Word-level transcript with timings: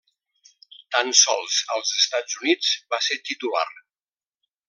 Tan 0.95 1.11
sols 1.19 1.57
als 1.75 1.91
Estats 1.99 2.39
Units 2.41 2.73
va 2.95 3.01
ser 3.09 3.21
titular. 3.31 3.67